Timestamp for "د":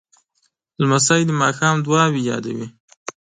1.27-1.31